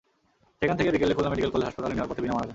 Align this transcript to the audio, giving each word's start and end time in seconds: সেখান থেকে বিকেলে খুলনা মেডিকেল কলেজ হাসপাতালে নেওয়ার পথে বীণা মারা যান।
সেখান 0.59 0.75
থেকে 0.79 0.93
বিকেলে 0.93 1.15
খুলনা 1.17 1.31
মেডিকেল 1.31 1.51
কলেজ 1.53 1.67
হাসপাতালে 1.69 1.93
নেওয়ার 1.95 2.09
পথে 2.11 2.21
বীণা 2.21 2.33
মারা 2.35 2.43
যান। 2.45 2.49